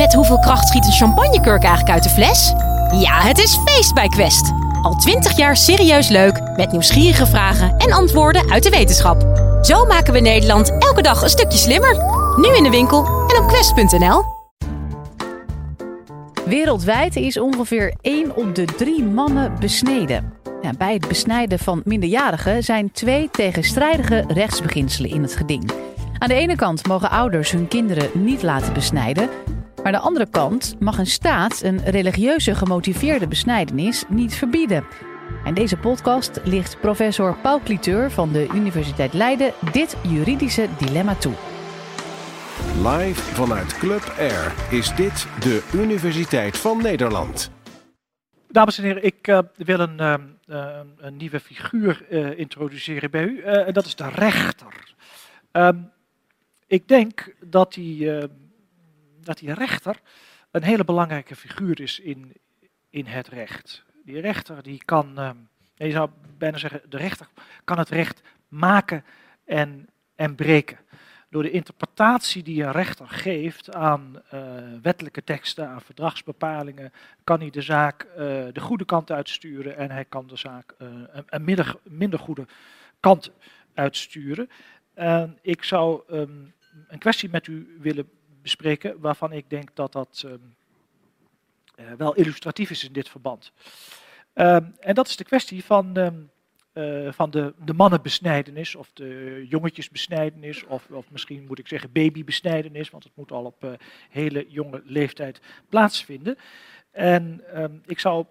[0.00, 2.52] Met hoeveel kracht schiet een champagnekurk eigenlijk uit de fles?
[3.00, 4.52] Ja, het is feest bij Quest.
[4.82, 9.22] Al twintig jaar serieus leuk, met nieuwsgierige vragen en antwoorden uit de wetenschap.
[9.62, 11.96] Zo maken we Nederland elke dag een stukje slimmer.
[12.36, 14.24] Nu in de winkel en op quest.nl.
[16.44, 20.32] Wereldwijd is ongeveer 1 op de 3 mannen besneden.
[20.78, 25.70] Bij het besnijden van minderjarigen zijn twee tegenstrijdige rechtsbeginselen in het geding.
[26.18, 29.28] Aan de ene kant mogen ouders hun kinderen niet laten besnijden.
[29.82, 34.84] Maar aan de andere kant mag een staat een religieuze gemotiveerde besnijdenis niet verbieden.
[35.44, 41.32] In deze podcast ligt professor Paul Cliteur van de Universiteit Leiden dit juridische dilemma toe.
[42.76, 47.50] Live vanuit Club Air is dit de Universiteit van Nederland.
[48.48, 53.40] Dames en heren, ik uh, wil een, uh, een, nieuwe figuur uh, introduceren bij u.
[53.40, 54.94] en dat is de rechter.
[55.52, 55.90] Um,
[56.70, 58.24] ik denk dat die, uh,
[59.22, 60.00] dat die rechter
[60.50, 62.32] een hele belangrijke figuur is in,
[62.90, 63.84] in het recht.
[64.04, 65.30] Die rechter die kan, uh,
[65.74, 67.28] je zou bijna zeggen, de rechter
[67.64, 69.04] kan het recht maken
[69.44, 70.78] en, en breken.
[71.28, 74.40] Door de interpretatie die een rechter geeft aan uh,
[74.82, 76.92] wettelijke teksten, aan verdragsbepalingen,
[77.24, 78.06] kan hij de zaak
[78.52, 82.46] de goede kant uitsturen en hij kan de zaak een, een minder, minder goede
[83.00, 83.30] kant
[83.74, 84.48] uitsturen.
[85.42, 86.54] ik zou um,
[86.88, 88.08] een kwestie met u willen
[88.42, 90.54] bespreken waarvan ik denk dat dat um,
[91.76, 93.52] uh, wel illustratief is in dit verband.
[94.34, 96.30] Um, en dat is de kwestie van, um,
[96.74, 102.90] uh, van de, de mannenbesnijdenis of de jongetjesbesnijdenis of, of misschien moet ik zeggen babybesnijdenis,
[102.90, 103.72] want het moet al op uh,
[104.10, 106.38] hele jonge leeftijd plaatsvinden.
[106.90, 107.44] En
[107.86, 108.24] ik zou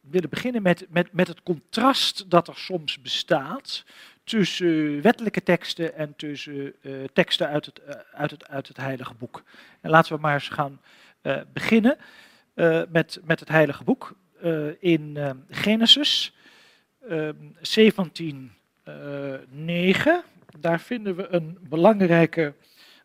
[0.00, 3.84] willen beginnen met, met, met het contrast dat er soms bestaat
[4.30, 9.14] tussen wettelijke teksten en tussen uh, teksten uit het, uh, uit, het, uit het Heilige
[9.14, 9.42] Boek.
[9.80, 10.80] En laten we maar eens gaan
[11.52, 11.96] beginnen
[12.88, 14.14] met, met het Heilige Boek.
[14.78, 16.34] in Genesis
[17.60, 18.52] 17,
[19.48, 20.22] 9,
[20.58, 22.54] daar vinden we een belangrijke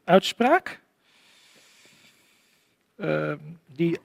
[0.03, 0.79] uitspraak.
[3.65, 3.99] die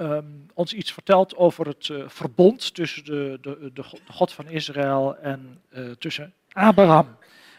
[0.00, 5.62] um, ons iets vertelt over het verbond tussen de, de, de, God van Israël en
[5.98, 7.16] tussen Abraham.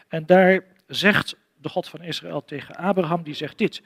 [0.08, 3.82] En daar zegt de God van Israël tegen Abraham, die zegt dit.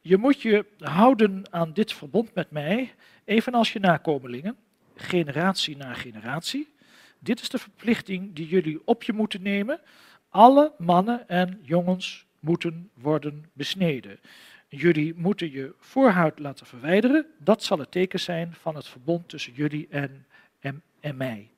[0.00, 2.94] Je moet je houden aan dit verbond met mij,
[3.24, 4.56] evenals je nakomelingen,
[4.94, 6.74] generatie na generatie.
[7.18, 9.80] Dit is de verplichting die jullie op je moeten nemen.
[10.28, 14.20] Alle mannen en jongens moeten worden besneden.
[14.68, 17.26] Jullie moeten je voorhuid laten verwijderen.
[17.38, 20.26] Dat zal het teken zijn van het verbond tussen jullie en,
[20.60, 21.51] en, en mij.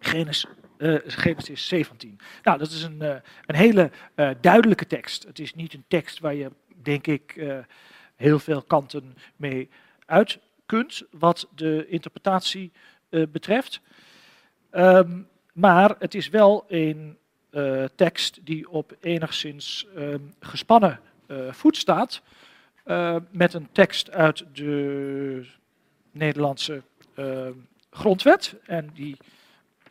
[0.00, 0.46] Genesis,
[0.78, 2.18] uh, Genesis 17.
[2.42, 3.14] Nou, dat is een, uh,
[3.46, 5.22] een hele uh, duidelijke tekst.
[5.22, 6.50] Het is niet een tekst waar je,
[6.82, 7.50] denk ik,
[8.16, 9.68] heel veel kanten mee
[10.06, 12.72] uit kunt, wat de interpretatie
[13.10, 13.80] betreft.
[14.72, 17.18] Um, maar het is wel een
[17.94, 21.00] tekst die op enigszins um, gespannen
[21.50, 22.22] voet staat,
[23.30, 25.46] met een tekst uit de
[26.10, 26.82] Nederlandse
[27.90, 28.54] grondwet.
[28.66, 29.16] En die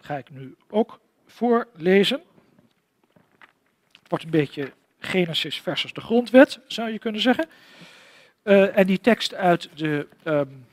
[0.10, 2.22] ga ik nu ook voorlezen.
[4.08, 7.48] Wordt een beetje Genesis versus de grondwet, zou je kunnen zeggen.
[8.44, 10.66] Uh, en die tekst uit de um,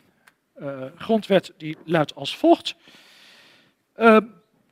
[0.58, 2.74] uh, grondwet die luidt als volgt.
[3.97, 4.16] Uh,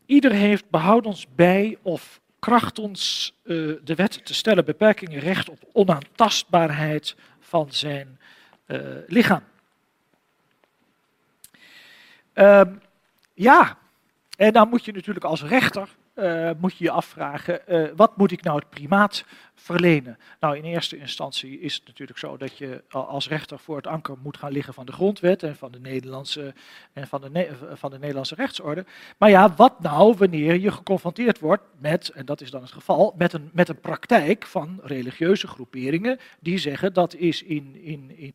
[0.07, 7.17] ieder heeft behoudens bij of krachtens uh, de wet te stellen beperkingen recht op onaantastbaarheid
[7.41, 8.19] van zijn
[9.07, 9.43] lichaam.
[12.33, 12.75] Ehm,
[13.35, 13.79] ja,
[14.37, 18.33] en dan moet je natuurlijk als rechter uh, moet je je afvragen, uh, wat moet
[18.33, 19.25] ik nou het primaat
[19.55, 20.19] verlenen?
[20.41, 24.17] Nou, in eerste instantie is het natuurlijk zo dat je als rechter voor het anker
[24.23, 26.55] moet gaan liggen van de grondwet en van de Nederlandse,
[26.93, 28.85] en van de, van de Nederlandse rechtsorde.
[29.19, 33.15] Maar ja, wat nou wanneer je geconfronteerd wordt met, en dat is dan het geval,
[33.19, 38.35] met een, met een praktijk van religieuze groeperingen die zeggen dat is in, in, in,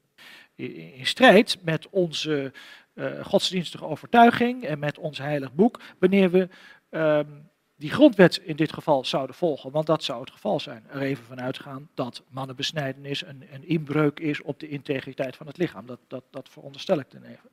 [0.95, 2.51] in strijd met onze
[2.99, 6.49] uh, godsdienstige overtuiging en met ons heilig boek, wanneer we
[6.89, 10.83] um, die grondwet in dit geval zouden volgen, want dat zou het geval zijn.
[10.89, 15.57] Er even vanuit gaan dat mannenbesnijdenis een, een inbreuk is op de integriteit van het
[15.57, 15.85] lichaam.
[15.85, 17.49] Dat, dat, dat veronderstel ik ten even.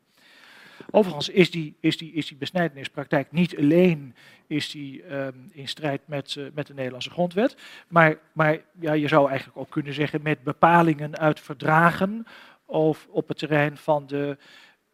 [0.91, 4.15] Overigens is die, is die, is die besnijdenispraktijk niet alleen
[4.47, 7.57] is die, um, in strijd met, uh, met de Nederlandse grondwet,
[7.89, 12.27] maar, maar ja, je zou eigenlijk ook kunnen zeggen met bepalingen uit verdragen
[12.65, 14.37] of op het terrein van de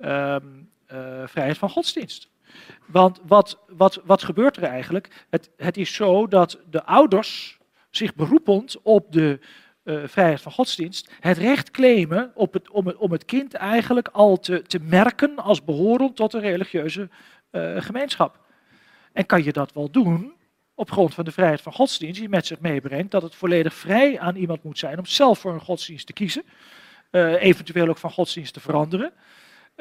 [0.05, 2.29] um, uh, vrijheid van godsdienst.
[2.87, 5.27] Want wat, wat, wat gebeurt er eigenlijk?
[5.31, 7.59] Het, het is zo dat de ouders
[7.91, 9.39] zich beroepend op de
[9.85, 14.09] uh, vrijheid van godsdienst, het recht claimen op het, om, het, om het kind eigenlijk
[14.09, 17.09] al te, te merken als behorend tot een religieuze
[17.51, 18.39] uh, gemeenschap.
[19.13, 20.33] En kan je dat wel doen
[20.75, 24.19] op grond van de vrijheid van godsdienst, die met zich meebrengt dat het volledig vrij
[24.21, 26.43] aan iemand moet zijn om zelf voor een godsdienst te kiezen,
[27.39, 29.13] eventueel ook van godsdienst te veranderen.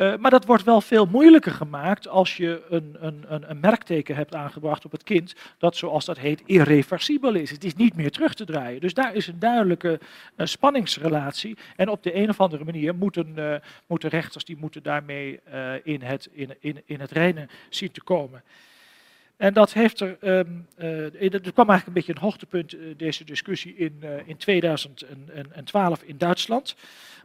[0.01, 4.35] Uh, maar dat wordt wel veel moeilijker gemaakt als je een, een, een, merkteken hebt
[4.35, 7.51] aangebracht op het kind, dat zoals dat heet irreversibel is.
[7.51, 8.81] Het is niet meer terug te draaien.
[8.81, 9.99] Dus daar is een duidelijke
[10.37, 11.57] uh, spanningsrelatie.
[11.75, 13.55] En op de een of andere manier moeten, uh,
[13.87, 15.39] moeten rechters die moeten daarmee
[15.83, 18.43] in, het, in, in, in het reinen zien te komen.
[19.41, 23.23] En dat heeft er, um, uh, er kwam eigenlijk een beetje een hoogtepunt, uh, deze
[23.23, 26.75] discussie, in, uh, in 2012 in Duitsland.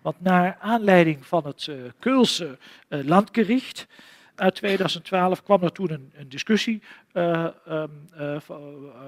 [0.02, 2.58] Want naar aanleiding van het Keulse
[2.88, 3.86] Landgericht
[4.36, 8.36] uit 2012 kwam er toen een, discussie uh, um, uh,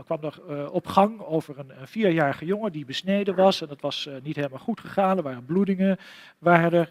[0.05, 3.61] kwam er, op gang over een, een, vierjarige jongen die besneden was.
[3.61, 5.99] En dat was niet helemaal goed gegaan, er waren bloedingen.
[6.39, 6.91] Waren er,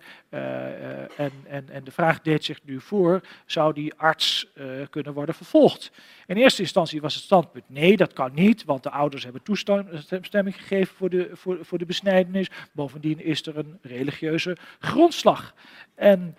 [1.18, 4.48] en, en, en de vraag deed zich nu voor, zou die arts
[4.89, 5.92] kunnen worden vervolgd?
[6.25, 10.56] In eerste instantie was het standpunt nee, dat kan niet, want de ouders hebben toestemming
[10.56, 12.50] gegeven voor de, voor, voor de besnijdenis.
[12.72, 15.54] Bovendien is er een religieuze grondslag.
[15.95, 16.38] En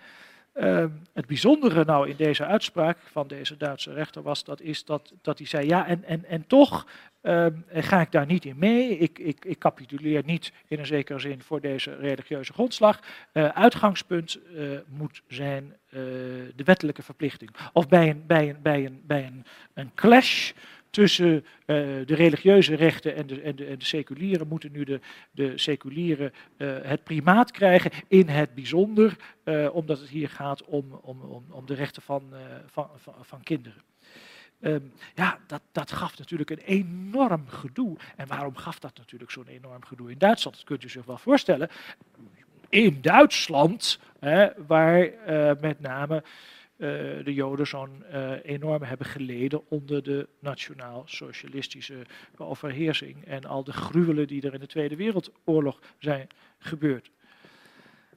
[0.55, 5.13] uh, het bijzondere nou in deze uitspraak van deze Duitse rechter was dat, is dat,
[5.21, 6.85] dat hij zei, ja en, en, en toch
[7.23, 8.97] uh, ga ik daar niet in mee.
[8.97, 12.99] Ik, ik, ik capituleer niet in een zekere zin voor deze religieuze grondslag.
[13.33, 15.99] Uh, uitgangspunt eh, moet zijn eh,
[16.55, 17.51] de wettelijke verplichting.
[17.73, 20.51] Of bij een, bij een, bij een, bij een, een clash
[20.89, 21.43] tussen uh,
[22.05, 24.99] de religieuze rechten en de, en de, seculiere moeten nu de,
[25.31, 30.99] de seculiere uh, het primaat krijgen, in het bijzonder, uh, omdat het hier gaat om,
[31.01, 32.33] om, om, om de rechten van,
[32.65, 32.89] van,
[33.21, 33.81] van, kinderen.
[34.61, 37.97] Um, ja, dat, dat gaf natuurlijk een enorm gedoe.
[38.15, 40.55] En waarom gaf dat natuurlijk zo'n enorm gedoe in Duitsland?
[40.55, 41.69] Dat kunt u zich wel voorstellen.
[42.69, 45.09] In Duitsland, hè, waar
[45.61, 46.23] met name
[47.23, 52.05] de Joden zo'n uh, enorm hebben geleden onder de nationaal-socialistische
[52.37, 56.27] overheersing en al de gruwelen die er in de Tweede Wereldoorlog zijn
[56.59, 57.09] gebeurd.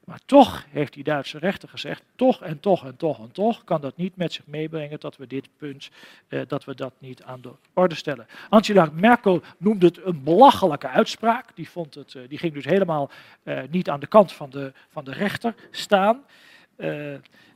[0.04, 3.80] Maar toch heeft die Duitse rechter gezegd, toch en toch en toch en toch kan
[3.80, 5.90] dat niet met zich meebrengen dat we dit punt,
[6.28, 8.26] eh, dat we dat niet aan de orde stellen.
[8.48, 11.56] Angela Merkel noemde het een belachelijke uitspraak.
[11.56, 13.10] Die, vond het, uh, die ging dus helemaal
[13.44, 16.24] uh, niet aan de kant van de, van de rechter staan.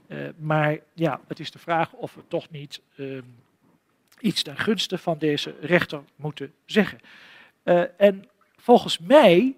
[0.08, 3.22] Uh, maar ja, het is de vraag of we toch niet uh,
[4.20, 6.98] iets ten gunste van deze rechter moeten zeggen.
[7.64, 9.56] Uh, en volgens mij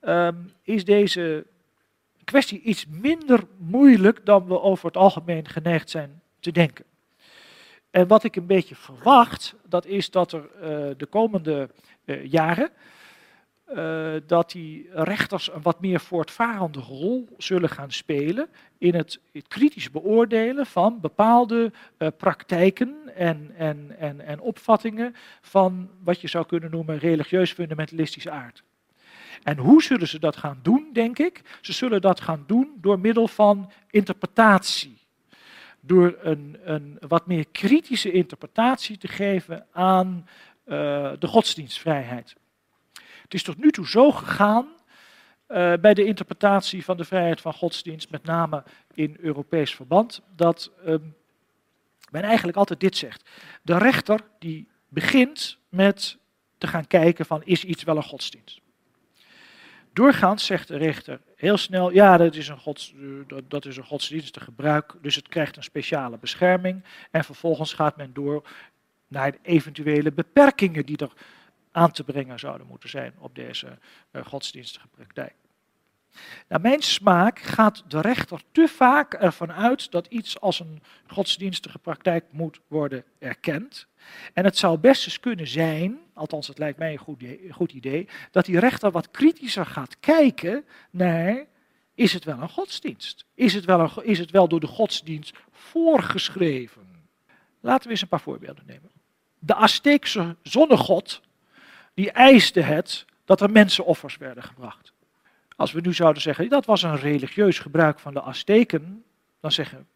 [0.00, 1.46] um, is deze
[2.24, 6.84] kwestie iets minder moeilijk dan we over het algemeen geneigd zijn te denken.
[7.90, 10.48] En wat ik een beetje verwacht, dat is dat er
[10.96, 11.70] de komende
[12.22, 12.70] jaren
[13.74, 18.48] uh, dat die rechters een wat meer voortvarende rol zullen gaan spelen
[18.78, 26.20] in het, kritisch beoordelen van bepaalde uh, praktijken en, en, en, en opvattingen van wat
[26.20, 28.62] je zou kunnen noemen religieus fundamentalistische aard.
[29.42, 31.58] En hoe zullen ze dat gaan doen, denk ik?
[31.60, 34.98] Ze zullen dat gaan doen door middel van interpretatie.
[35.80, 40.28] Door een, een wat meer kritische interpretatie te geven aan
[40.66, 42.36] uh, de godsdienstvrijheid.
[43.26, 44.66] Het is tot nu toe zo gegaan
[45.48, 48.62] uh, bij de interpretatie van de vrijheid van godsdienst, met name
[48.94, 50.94] in Europees verband, dat uh,
[52.10, 53.30] men eigenlijk altijd dit zegt.
[53.62, 56.18] De rechter die begint met
[56.58, 58.60] te gaan kijken van is iets wel een godsdienst.
[59.92, 62.94] Doorgaans zegt de rechter heel snel, ja, dat is, een gods,
[63.48, 66.84] dat is een godsdienstig gebruik, dus het krijgt een speciale bescherming.
[67.10, 68.48] En vervolgens gaat men door
[69.08, 71.12] naar eventuele beperkingen die er
[71.76, 73.78] aan te brengen zouden moeten zijn op deze
[74.12, 75.34] uh, godsdienstige praktijk.
[76.48, 81.78] Naar mijn smaak gaat de rechter te vaak ervan uit dat iets als een godsdienstige
[81.78, 83.86] praktijk moet worden erkend.
[84.32, 88.08] En het zou best eens kunnen zijn, althans het lijkt mij een goed, goed idee,
[88.30, 91.46] dat die rechter wat kritischer gaat kijken naar,
[91.94, 93.24] is het wel een godsdienst?
[93.34, 97.08] Is het wel, is het wel door de godsdienst voorgeschreven?
[97.60, 98.90] Laten we eens een paar voorbeelden nemen.
[99.38, 101.24] De Azteekse zonnegod
[101.96, 104.92] die eiste het dat er mensenoffers werden gebracht.
[105.56, 109.04] Als we nu zouden zeggen, dat was een religieus gebruik van de Azteken,
[109.40, 109.86] dan zeggen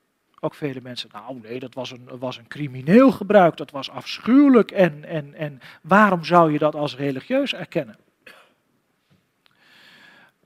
[0.41, 4.71] ook vele mensen, nou nee, dat was een, was een crimineel gebruik, dat was afschuwelijk
[4.71, 7.97] en, en, en waarom zou je dat als religieus erkennen?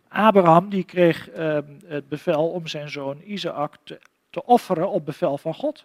[0.08, 5.38] Abraham die kreeg uh, het bevel om zijn zoon Isaac te, te offeren op bevel
[5.38, 5.84] van God.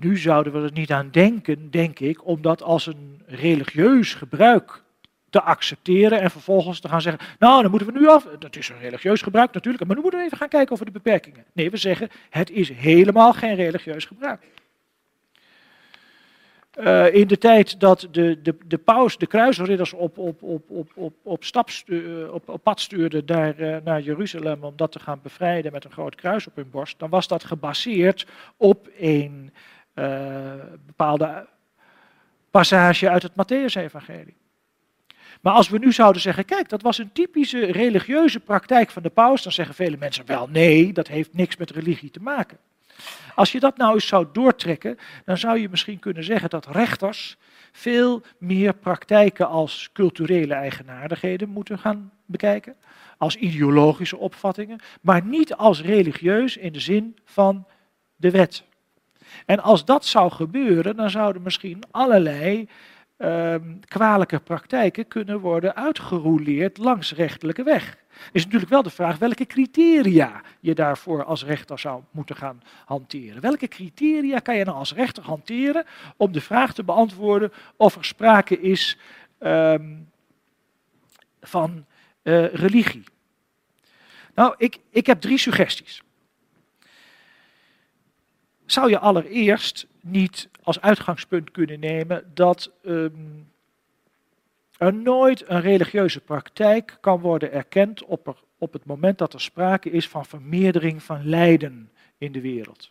[0.00, 4.82] Nu zouden we er niet aan denken, denk ik, om dat als een religieus gebruik
[5.30, 8.68] te accepteren en vervolgens te gaan zeggen, nou dan moeten we nu af, dat is
[8.68, 11.44] een religieus gebruik natuurlijk, maar nu moeten we even gaan kijken over de beperkingen.
[11.52, 14.40] Nee, we zeggen, het is helemaal geen religieus gebruik.
[16.80, 20.90] Uh, in de tijd dat de, de, de paus de kruisridders op, op, op, op,
[20.94, 24.98] op, op, stap stu, op, op pad stuurde naar, uh, naar Jeruzalem om dat te
[24.98, 28.26] gaan bevrijden met een groot kruis op hun borst, dan was dat gebaseerd
[28.56, 29.52] op een
[30.86, 31.46] bepaalde
[32.50, 34.36] passage uit het Matthäus-evangelie.
[35.40, 39.10] Maar als we nu zouden zeggen, kijk, dat was een typische religieuze praktijk van de
[39.10, 42.58] paus, dan zeggen vele mensen wel nee, dat heeft niks met religie te maken.
[43.34, 47.36] Als je dat nou eens zou doortrekken, dan zou je misschien kunnen zeggen dat rechters
[47.72, 52.76] veel meer praktijken als culturele eigenaardigheden moeten gaan bekijken,
[53.18, 57.66] als ideologische opvattingen, maar niet als religieus in de zin van
[58.16, 58.64] de wet.
[59.46, 62.68] En als dat zou gebeuren, dan zouden misschien allerlei
[63.18, 67.96] uh, kwalijke praktijken kunnen worden uitgerouleerd langs rechtelijke weg.
[68.32, 73.40] Is natuurlijk wel de vraag welke criteria je daarvoor als rechter zou moeten gaan hanteren.
[73.40, 75.84] Welke criteria kan je nou als rechter hanteren
[76.16, 78.98] om de vraag te beantwoorden of er sprake is
[79.40, 80.08] um,
[81.40, 81.84] van
[82.22, 83.04] uh, religie?
[84.34, 86.02] Nou, ik, ik heb drie suggesties.
[88.66, 93.50] Zou je allereerst niet als uitgangspunt kunnen nemen dat um,
[94.78, 99.90] er nooit een religieuze praktijk kan worden erkend op, op het moment dat er sprake
[99.90, 102.90] is van vermeerdering van lijden in de wereld.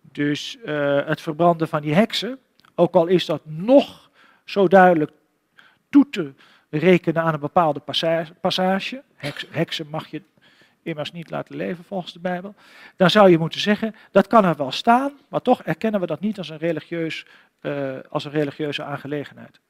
[0.00, 2.38] Dus uh, het verbranden van die heksen,
[2.74, 4.10] ook al is dat nog
[4.44, 5.10] zo duidelijk
[5.88, 6.32] toe te
[6.70, 7.80] rekenen aan een bepaalde
[8.40, 10.22] passage, heks, heksen mag je
[10.86, 12.54] immers niet laten leven volgens de Bijbel,
[12.96, 16.20] dan zou je moeten zeggen, dat kan er wel staan, maar toch erkennen we dat
[16.20, 17.26] niet als een, religieus,
[17.62, 19.60] uh, als een religieuze aangelegenheid.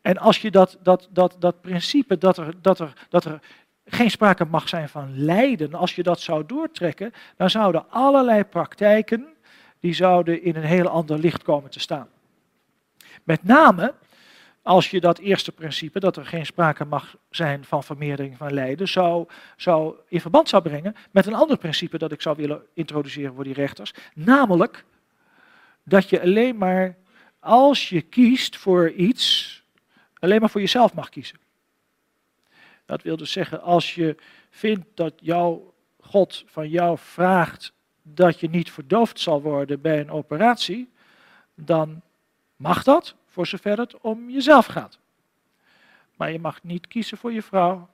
[0.00, 3.40] En als je dat, dat, dat, dat principe dat er, dat, er, dat er
[3.84, 9.26] geen sprake mag zijn van lijden, als je dat zou doortrekken, dan zouden allerlei praktijken,
[9.80, 12.08] die zouden in een heel ander licht komen te staan.
[13.24, 13.94] Met name
[14.62, 18.88] als je dat eerste principe, dat er geen sprake mag zijn van vermeerdering van lijden,
[18.88, 23.34] zou, zou in verband zou brengen met een ander principe dat ik zou willen introduceren
[23.34, 23.92] voor die rechters.
[24.14, 24.84] Namelijk
[25.82, 26.96] dat je alleen maar
[27.38, 29.62] als je kiest voor iets,
[30.18, 31.38] alleen maar voor jezelf mag kiezen.
[32.84, 34.16] Dat wil dus zeggen, als je
[34.50, 40.10] vindt dat jouw God van jou vraagt dat je niet verdoofd zal worden bij een
[40.10, 40.90] operatie,
[41.54, 42.02] dan
[42.56, 44.98] mag dat, voor zover het om jezelf gaat.
[46.16, 47.88] Maar je mag niet kiezen voor je vrouw,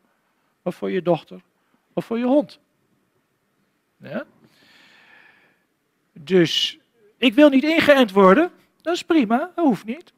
[0.63, 1.41] of voor je dochter,
[1.93, 2.61] of voor je hond.
[3.97, 4.25] Ja?
[6.13, 6.79] Dus
[7.17, 8.51] ik wil niet ingeënt worden,
[8.81, 10.13] dat is prima, dat hoeft niet.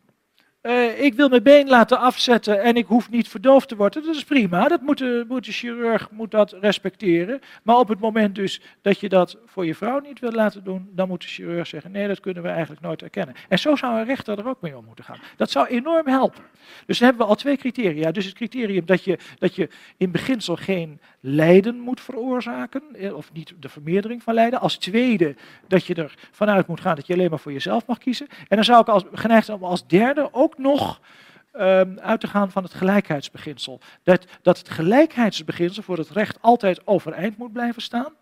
[0.63, 4.03] Uh, ik wil mijn been laten afzetten en ik hoef niet verdoofd te worden.
[4.03, 4.69] Dat is prima.
[4.69, 7.41] Dat moet de, moet de chirurg moet dat respecteren.
[7.63, 10.89] Maar op het moment dus dat je dat voor je vrouw niet wil laten doen,
[10.93, 13.35] dan moet de chirurg zeggen: nee, dat kunnen we eigenlijk nooit erkennen.
[13.49, 15.19] En zo zou een rechter er ook mee om moeten gaan.
[15.37, 16.43] Dat zou enorm helpen.
[16.87, 18.11] Dus dan hebben we al twee criteria.
[18.11, 23.33] Dus het criterium dat je, dat je in beginsel geen lijden moet veroorzaken, eh, of
[23.33, 24.61] niet de vermeerdering van lijden.
[24.61, 25.35] Als tweede
[25.67, 28.27] dat je er vanuit moet gaan dat je alleen maar voor jezelf mag kiezen.
[28.49, 31.01] En dan zou ik als, geneigd als derde ook nog
[31.53, 33.81] um, uit te gaan van het gelijkheidsbeginsel.
[34.03, 38.13] Dat, dat het gelijkheidsbeginsel voor het recht altijd overeind moet blijven staan.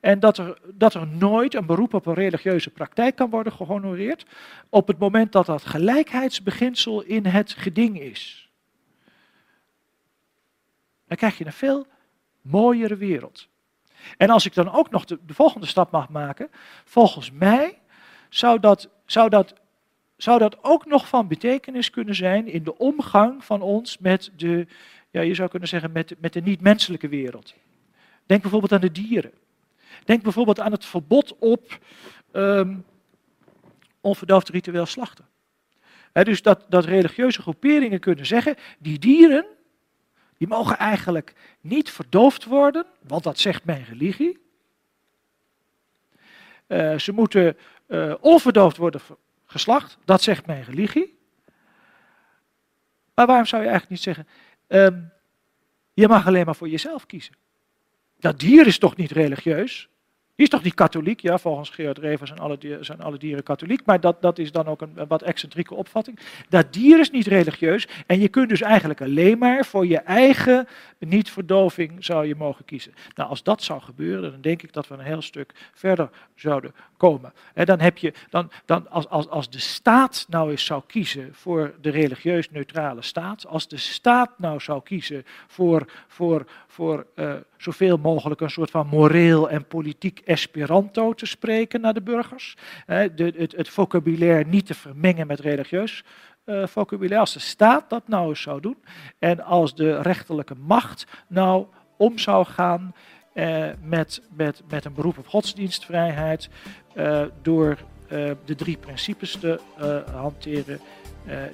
[0.00, 4.26] En dat er, dat er nooit een beroep op een religieuze praktijk kan worden gehonoreerd
[4.68, 8.50] op het moment dat dat gelijkheidsbeginsel in het geding is.
[11.06, 11.86] Dan krijg je een veel
[12.40, 13.48] mooiere wereld.
[14.16, 16.50] En als ik dan ook nog de, de volgende stap mag maken,
[16.84, 17.78] volgens mij
[18.28, 19.54] zou dat, zou dat
[20.16, 24.66] zou dat ook nog van betekenis kunnen zijn in de omgang van ons met de,
[25.10, 27.54] ja, je zou kunnen zeggen, met, met de niet-menselijke wereld.
[28.26, 29.32] Denk bijvoorbeeld aan de dieren.
[30.04, 31.78] Denk bijvoorbeeld aan het verbod op
[32.32, 32.84] um,
[34.00, 35.24] onverdoofd ritueel slachten.
[36.12, 39.46] dus dat, dat religieuze groeperingen kunnen zeggen, die dieren,
[40.38, 44.38] die mogen eigenlijk niet verdoofd worden, want dat zegt mijn religie.
[46.68, 47.56] Uh, ze moeten
[47.88, 49.00] uh, onverdoofd worden
[49.54, 49.98] geslacht.
[50.04, 51.18] Dat zegt mijn religie.
[53.14, 54.28] Maar waarom zou je eigenlijk niet zeggen,
[54.68, 55.12] um,
[55.92, 57.34] je mag alleen maar voor jezelf kiezen?
[58.18, 59.88] Dat dier is toch niet religieus?
[60.36, 61.20] Die is toch niet katholiek?
[61.20, 63.80] Ja, volgens Gerard Reven zijn alle, dieren, zijn alle dieren katholiek.
[63.84, 66.18] Maar dat, dat is dan ook een, wat excentrieke opvatting.
[66.48, 67.88] Dat dier is niet religieus.
[68.06, 72.94] En je kunt dus eigenlijk alleen maar voor je eigen niet-verdoving zou je mogen kiezen.
[73.14, 76.74] Nou, als dat zou gebeuren, dan denk ik dat we een heel stuk verder zouden
[76.96, 77.32] komen.
[77.54, 81.28] En dan heb je, dan, dan als, als, als de staat nou eens zou kiezen
[81.32, 87.34] voor de religieus neutrale staat, als de staat nou zou kiezen voor, voor, voor uh,
[87.56, 93.32] zoveel mogelijk een soort van moreel en politiek esperanto te spreken naar de burgers, de,
[93.36, 96.04] het, het vocabulaire niet te vermengen met religieus
[96.46, 98.76] uh, vocabulaire, als de staat dat nou eens zou doen
[99.18, 101.66] en als de rechterlijke macht nou
[101.96, 102.94] om zou gaan
[103.34, 106.48] uh, met, met, met een beroep op godsdienstvrijheid
[106.94, 107.78] uh, door
[108.44, 109.60] de drie principes te
[110.12, 110.80] hanteren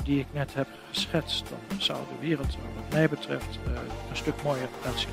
[0.04, 3.58] die ik net heb geschetst, dan zou de wereld wat mij betreft
[4.10, 5.10] een stuk mooier uitzien.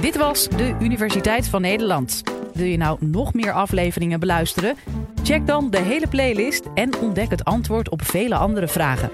[0.00, 2.22] Dit was de Universiteit van Nederland.
[2.52, 4.76] Wil je nou nog meer afleveringen beluisteren?
[5.22, 9.10] Check dan de hele playlist en ontdek het antwoord op vele andere vragen.